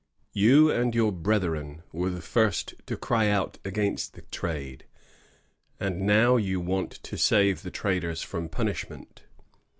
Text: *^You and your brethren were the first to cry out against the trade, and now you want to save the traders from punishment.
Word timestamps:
*^You 0.35 0.75
and 0.75 0.95
your 0.95 1.11
brethren 1.11 1.83
were 1.91 2.09
the 2.09 2.23
first 2.23 2.73
to 2.87 2.97
cry 2.97 3.29
out 3.29 3.59
against 3.63 4.15
the 4.15 4.23
trade, 4.23 4.85
and 5.79 6.07
now 6.07 6.37
you 6.37 6.59
want 6.59 6.93
to 7.03 7.19
save 7.19 7.61
the 7.61 7.69
traders 7.69 8.23
from 8.23 8.49
punishment. 8.49 9.21